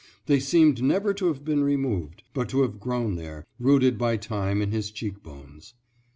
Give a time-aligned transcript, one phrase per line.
[0.25, 4.59] They seemed never to have been removed, but to have grown there, rooted by time
[4.59, 5.75] in his cheek bones.